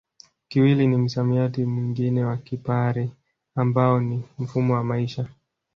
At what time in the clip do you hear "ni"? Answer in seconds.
0.87-0.97, 3.99-4.23